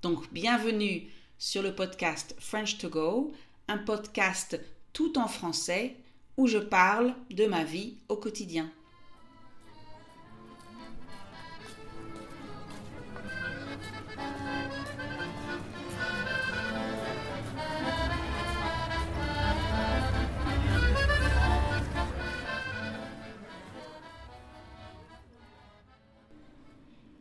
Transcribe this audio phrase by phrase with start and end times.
[0.00, 3.32] Donc, bienvenue sur le podcast French to Go,
[3.66, 4.60] un podcast
[4.92, 5.96] tout en français
[6.36, 8.70] où je parle de ma vie au quotidien.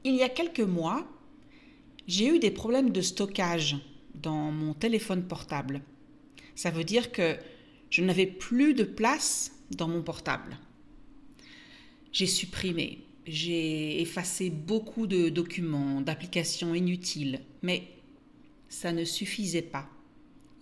[0.03, 1.07] Il y a quelques mois,
[2.07, 3.77] j'ai eu des problèmes de stockage
[4.15, 5.81] dans mon téléphone portable.
[6.55, 7.37] Ça veut dire que
[7.89, 10.57] je n'avais plus de place dans mon portable.
[12.11, 17.83] J'ai supprimé, j'ai effacé beaucoup de documents, d'applications inutiles, mais
[18.69, 19.89] ça ne suffisait pas.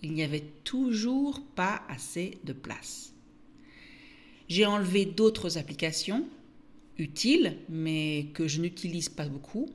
[0.02, 3.12] Il n'y avait toujours pas assez de place.
[4.48, 6.26] J'ai enlevé d'autres applications
[6.98, 9.68] utile, mais que je n'utilise pas beaucoup.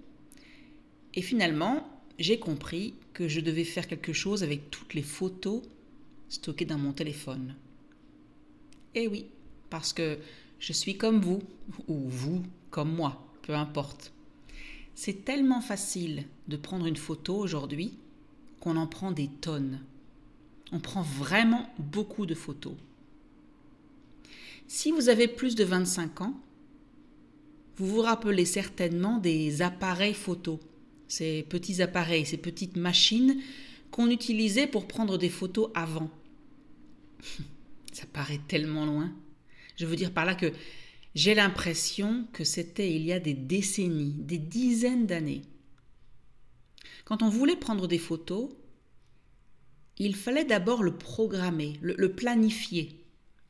[1.14, 1.88] Et finalement,
[2.20, 5.62] j'ai compris que je devais faire quelque chose avec toutes les photos
[6.30, 7.56] stockées dans mon téléphone.
[8.96, 9.26] Et oui,
[9.70, 10.18] parce que
[10.60, 11.42] je suis comme vous,
[11.88, 14.14] ou vous comme moi, peu importe.
[14.96, 17.98] C'est tellement facile de prendre une photo aujourd'hui
[18.60, 19.80] qu'on en prend des tonnes.
[20.72, 22.76] On prend vraiment beaucoup de photos.
[24.68, 26.40] Si vous avez plus de 25 ans,
[27.78, 30.60] vous vous rappelez certainement des appareils photo,
[31.12, 33.42] ces petits appareils, ces petites machines
[33.92, 36.10] qu'on utilisait pour prendre des photos avant.
[37.92, 39.14] Ça paraît tellement loin.
[39.76, 40.54] Je veux dire par là que
[41.14, 45.42] j'ai l'impression que c'était il y a des décennies, des dizaines d'années.
[47.04, 48.50] Quand on voulait prendre des photos,
[49.98, 53.04] il fallait d'abord le programmer, le, le, planifier.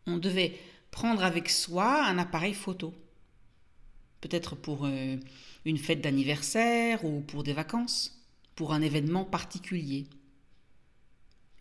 [0.07, 0.57] On devait
[0.89, 2.91] prendre avec soi un appareil photo
[4.21, 5.17] peut-être pour euh,
[5.65, 8.19] une fête d'anniversaire ou pour des vacances,
[8.55, 10.05] pour un événement particulier.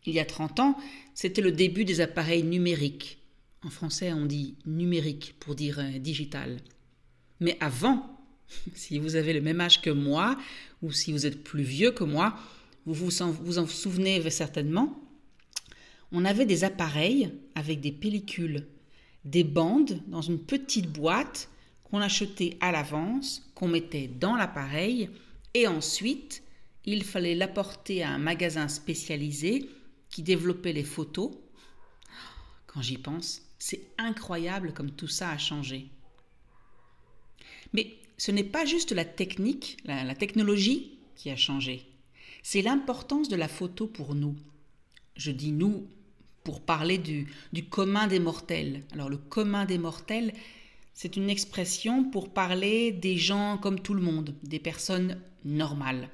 [0.06, 0.78] Il y a 30 ans,
[1.14, 3.18] c'était le début des appareils numériques.
[3.62, 6.58] En français, on dit numérique pour dire euh, digital.
[7.40, 8.18] Mais avant,
[8.74, 10.38] si vous avez le même âge que moi,
[10.82, 12.38] ou si vous êtes plus vieux que moi,
[12.86, 14.98] vous vous en, vous en souvenez certainement,
[16.12, 18.66] on avait des appareils avec des pellicules,
[19.24, 21.50] des bandes dans une petite boîte
[21.90, 25.10] qu'on achetait à l'avance, qu'on mettait dans l'appareil,
[25.54, 26.42] et ensuite,
[26.84, 29.68] il fallait l'apporter à un magasin spécialisé
[30.08, 31.32] qui développait les photos.
[32.66, 35.88] Quand j'y pense, c'est incroyable comme tout ça a changé.
[37.72, 41.86] Mais ce n'est pas juste la technique, la, technologie qui a changé.
[42.42, 44.36] C'est l'importance de la photo pour nous.
[45.16, 45.86] Je dis nous
[46.44, 48.84] pour parler du, du commun des mortels.
[48.92, 50.32] Alors le commun des mortels,
[51.02, 56.10] c'est une expression pour parler des gens comme tout le monde, des personnes normales.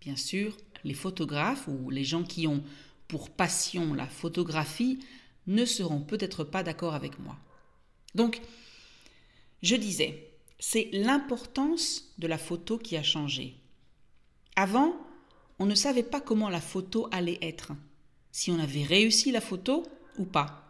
[0.00, 2.62] Bien sûr, les photographes ou les gens qui ont
[3.08, 5.00] pour passion la photographie
[5.48, 7.36] ne seront peut-être pas d'accord avec moi.
[8.14, 8.40] Donc,
[9.60, 13.56] je disais, c'est l'importance de la photo qui a changé.
[14.54, 14.94] Avant,
[15.58, 17.72] on ne savait pas comment la photo allait être,
[18.30, 19.82] si on avait réussi la photo
[20.16, 20.69] ou pas.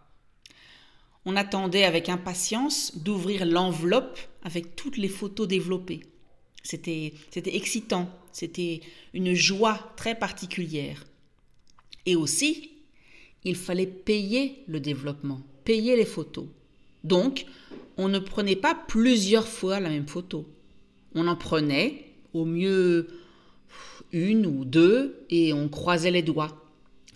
[1.33, 6.01] On attendait avec impatience d'ouvrir l'enveloppe avec toutes les photos développées.
[6.65, 8.81] C'était, excitant, c'était
[9.15, 11.07] une joie très particulière.
[12.05, 12.73] Et aussi,
[13.45, 16.47] il fallait payer le développement, payer les photos.
[17.05, 17.47] Donc,
[17.97, 20.49] on ne prenait pas plusieurs fois la même photo.
[21.15, 23.07] On en prenait au mieux
[24.11, 26.70] une ou deux et on croisait les doigts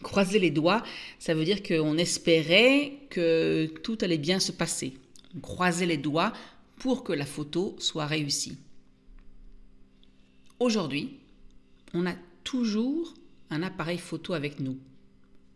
[0.04, 0.84] croiser les doigts,
[1.18, 4.94] ça veut dire qu'on espérait que tout allait bien se passer.
[5.36, 6.32] On croisait les doigts
[6.76, 8.56] pour que la photo soit réussie.
[10.60, 11.18] Aujourd'hui,
[11.92, 12.14] on a
[12.44, 13.14] toujours
[13.50, 14.78] un appareil photo avec nous,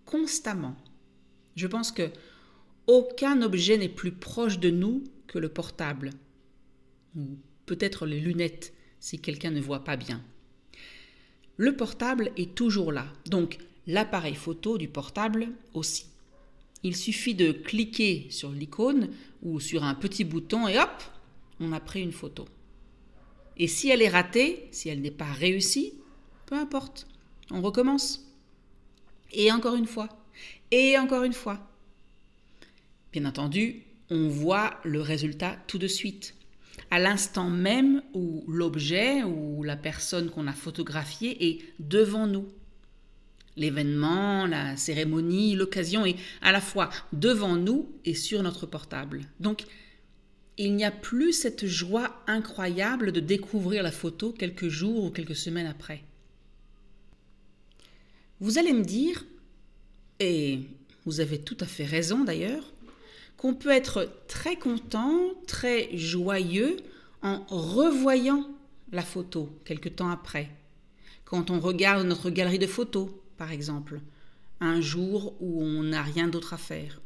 [0.04, 0.76] constamment.
[1.54, 2.10] Je pense que
[2.86, 6.10] aucun objet n'est plus proche de nous que le portable,
[7.16, 7.36] ou
[7.66, 10.22] peut-être les lunettes si quelqu'un ne voit pas bien.
[11.56, 16.06] Le portable est toujours là, donc l'appareil photo du portable aussi.
[16.84, 19.10] Il suffit de cliquer sur l'icône
[19.42, 21.02] ou sur un petit bouton et hop,
[21.58, 22.46] on a pris une photo.
[23.56, 25.94] Et si elle est ratée, si elle n'est pas réussie,
[26.46, 27.08] peu importe,
[27.50, 28.24] on recommence.
[29.32, 30.08] Et encore une fois,
[30.70, 31.58] et encore une fois.
[33.12, 36.34] Bien entendu, on voit le résultat tout de suite.
[36.90, 42.46] À l'instant même où l'objet ou la personne qu'on a photographiée est devant nous.
[43.58, 49.22] L'événement, la cérémonie, l'occasion est à la fois devant nous et sur notre portable.
[49.40, 49.64] Donc,
[50.56, 55.36] il n'y a plus cette joie incroyable de découvrir la photo quelques jours ou quelques
[55.36, 56.02] semaines après.
[58.40, 59.24] Vous allez me dire,
[60.20, 60.60] et
[61.04, 62.72] vous avez tout à fait raison d'ailleurs,
[63.36, 65.16] qu'on peut être très content,
[65.46, 66.76] très joyeux
[67.22, 68.48] en revoyant
[68.92, 70.48] la photo quelque temps après.
[71.24, 74.00] Quand on regarde notre galerie de photos, par exemple,
[74.60, 77.00] un jour où on n'a rien d'autre à faire.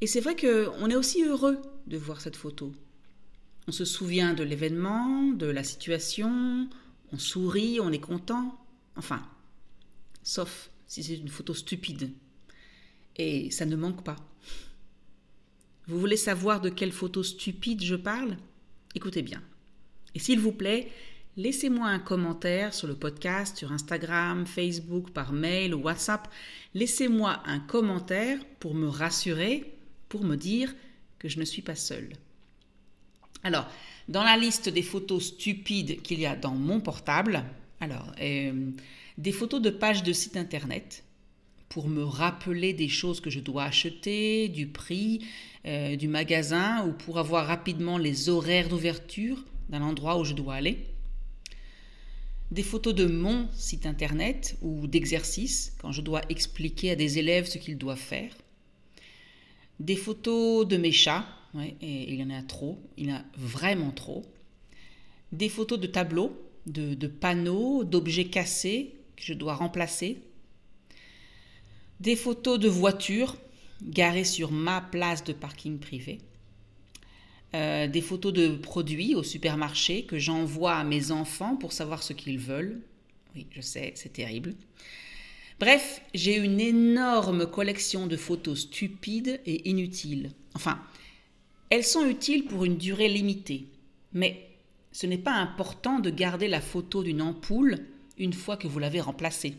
[0.00, 2.72] Et c'est vrai qu'on est aussi heureux de voir cette photo.
[3.66, 6.68] On se souvient de l'événement, de la situation,
[7.12, 8.60] on sourit, on est content.
[8.94, 9.26] Enfin,
[10.22, 12.12] sauf si c'est une photo stupide.
[13.16, 14.16] Et ça ne manque pas.
[15.86, 18.36] Vous voulez savoir de quelle photo stupide je parle?
[18.94, 19.42] Écoutez bien.
[20.14, 20.90] Et s'il vous plaît,
[21.36, 26.28] laissez-moi un commentaire sur le podcast, sur Instagram, Facebook, par mail ou WhatsApp.
[26.74, 29.74] Laissez-moi un commentaire pour me rassurer,
[30.08, 30.74] pour me dire
[31.18, 32.10] que je ne suis pas seule.
[33.42, 33.68] Alors,
[34.08, 37.44] dans la liste des photos stupides qu'il y a dans mon portable,
[37.80, 38.70] alors, euh,
[39.18, 41.04] des photos de pages de sites internet
[41.68, 45.26] pour me rappeler des choses que je dois acheter, du prix,
[45.66, 50.54] euh, du magasin ou pour avoir rapidement les horaires d'ouverture d'un endroit où je dois
[50.54, 50.95] aller.
[52.50, 57.46] Des photos de mon site internet ou d'exercices quand je dois expliquer à des élèves
[57.46, 58.32] ce qu'ils doivent faire.
[59.80, 61.26] Des photos de mes chats,
[61.80, 64.24] et il y en a trop, il y en a vraiment trop.
[65.32, 70.22] Des photos de tableaux, de panneaux, d'objets cassés que je dois remplacer.
[72.00, 73.36] Des photos de voitures
[73.82, 76.18] garées sur ma place de parking privé.
[77.56, 82.12] Euh, des photos de produits au supermarché que j'envoie à mes enfants pour savoir ce
[82.12, 82.82] qu'ils veulent.
[83.34, 84.54] Oui, je sais, c'est terrible.
[85.58, 90.32] Bref, j'ai une énorme collection de photos stupides et inutiles.
[90.52, 90.82] Enfin,
[91.70, 93.68] elles sont utiles pour une durée limitée,
[94.12, 94.50] mais
[94.92, 97.78] ce n'est pas important de garder la photo d'une ampoule
[98.18, 99.54] une fois que vous l'avez remplacée.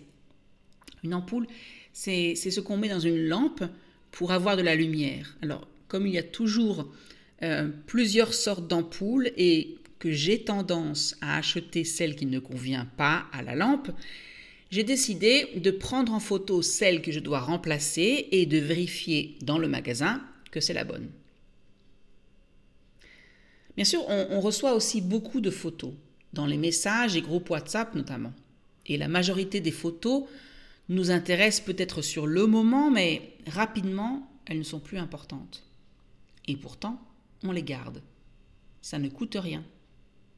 [1.04, 1.48] Une ampoule,
[1.94, 3.64] c'est ce qu'on met dans une lampe
[4.12, 5.36] pour avoir de la lumière.
[5.42, 6.92] Alors, comme il y a toujours
[7.44, 13.26] euh, plusieurs sortes d'ampoules et que j'ai tendance à acheter celle qui ne convient pas
[13.34, 13.90] à la lampe,
[14.70, 19.58] j'ai décidé de prendre en photo celle que je dois remplacer et de vérifier dans
[19.58, 21.10] le magasin que c'est la bonne.
[23.76, 25.94] Bien sûr, on reçoit aussi beaucoup de photos,
[26.34, 28.34] dans les messages et groupes WhatsApp notamment
[28.88, 30.24] et la majorité des photos
[30.90, 35.64] nous intéressent peut-être sur le moment, mais rapidement, elles ne sont plus importantes.
[36.48, 37.00] Et pourtant,
[37.44, 38.02] on les garde.
[38.82, 39.64] Ça ne coûte rien.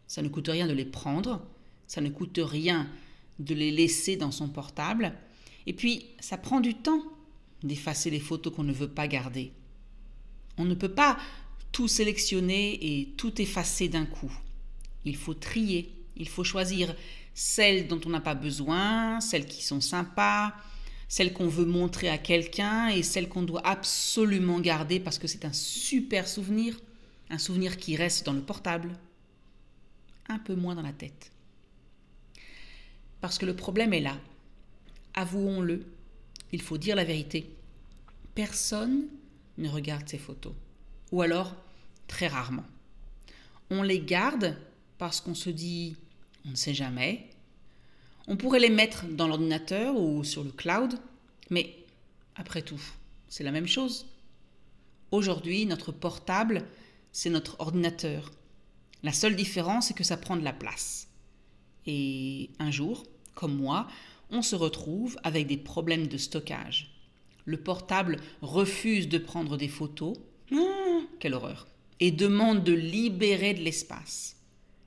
[0.07, 1.45] Ça ne coûte rien de les prendre,
[1.87, 2.89] ça ne coûte rien
[3.37, 5.13] de les laisser dans son portable.
[5.65, 7.03] Et puis, ça prend du temps
[7.63, 9.51] d'effacer les photos qu'on ne veut pas garder.
[10.57, 11.17] On ne peut pas
[11.71, 14.31] tout sélectionner et tout effacer d'un coup.
[15.05, 16.95] Il faut trier, il faut choisir
[17.33, 20.53] celles dont on n'a pas besoin, celles qui sont sympas,
[21.07, 25.45] celles qu'on veut montrer à quelqu'un et celles qu'on doit absolument garder parce que c'est
[25.45, 26.77] un super souvenir,
[27.29, 28.97] un souvenir qui reste dans le portable,
[30.27, 31.31] un peu moins dans la tête.
[33.21, 34.17] Parce que le problème est là.
[35.13, 35.85] Avouons-le,
[36.51, 37.49] il faut dire la vérité.
[38.35, 39.07] Personne
[39.57, 40.53] ne regarde ces photos.
[41.11, 41.55] Ou alors,
[42.07, 42.65] très rarement.
[43.69, 44.57] On les garde
[44.97, 45.95] parce qu'on se dit
[46.45, 47.29] on ne sait jamais.
[48.27, 50.95] On pourrait les mettre dans l'ordinateur ou sur le cloud,
[51.49, 51.75] mais
[52.35, 52.81] après tout,
[53.27, 54.05] c'est la même chose.
[55.11, 56.65] Aujourd'hui, notre portable,
[57.11, 58.31] c'est notre ordinateur.
[59.03, 61.07] La seule différence, c'est que ça prend de la place.
[61.85, 63.03] Et un jour,
[63.35, 63.87] comme moi,
[64.29, 66.91] on se retrouve avec des problèmes de stockage.
[67.45, 70.17] Le portable refuse de prendre des photos.
[70.51, 71.67] Ah, quelle horreur.
[71.99, 74.37] Et demande de libérer de l'espace.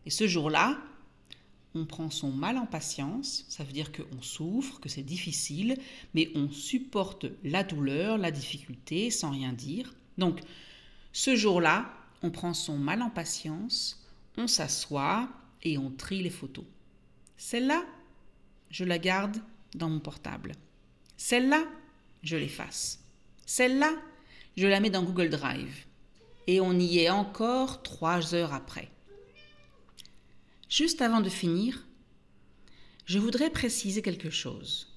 [0.07, 0.79] Et ce jour-là,
[1.75, 5.79] on prend son mal en patience, ça veut dire qu'on souffre, que c'est difficile,
[6.15, 9.95] mais on supporte la douleur, la difficulté sans rien dire.
[10.19, 10.41] Donc,
[11.13, 11.91] ce jour-là,
[12.23, 15.29] on prend son mal en patience, on s'assoit
[15.63, 16.65] et on trie les photos.
[17.37, 17.85] Celle-là,
[18.71, 19.39] je la garde
[19.75, 20.53] dans mon portable.
[21.17, 21.65] Celle-là,
[22.23, 23.01] je l'efface.
[23.47, 23.93] Celle-là,
[24.57, 25.87] je la mets dans Google Drive.
[26.47, 28.89] Et on y est encore trois heures après.
[30.69, 31.87] Juste avant de finir,
[33.05, 34.93] je voudrais préciser quelque chose.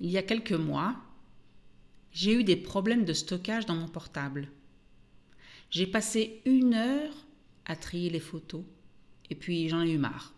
[0.00, 0.96] Il y a quelques mois,
[2.12, 4.48] j'ai eu des problèmes de stockage dans mon portable.
[5.70, 7.12] J'ai passé une heure
[7.64, 8.64] à trier les photos
[9.30, 10.34] et puis j'en ai eu marre.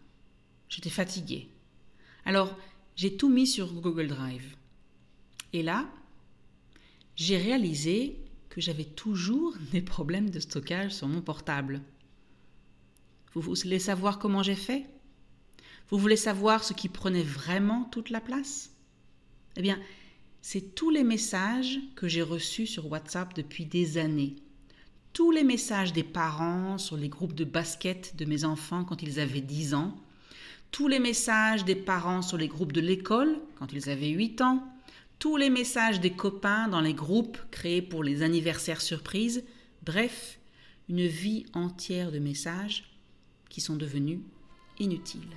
[0.68, 1.48] J'étais fatiguée.
[2.24, 2.56] Alors,
[2.96, 4.56] j'ai tout mis sur Google Drive.
[5.52, 5.88] Et là,
[7.16, 11.80] j'ai réalisé que j'avais toujours des problèmes de stockage sur mon portable.
[13.34, 14.86] Vous voulez savoir comment j'ai fait?
[15.90, 18.72] Vous voulez savoir ce qui prenait vraiment toute la place?
[19.56, 19.78] Eh bien,
[20.42, 24.36] c'est tous les messages que j'ai reçus sur WhatsApp depuis des années.
[25.18, 29.18] Tous les messages des parents sur les groupes de basket de mes enfants quand ils
[29.18, 29.96] avaient 10 ans.
[30.70, 34.62] Tous les messages des parents sur les groupes de l'école quand ils avaient 8 ans.
[35.18, 39.42] Tous les messages des copains dans les groupes créés pour les anniversaires surprises.
[39.84, 40.38] Bref,
[40.88, 42.84] une vie entière de messages
[43.48, 44.20] qui sont devenus
[44.78, 45.36] inutiles.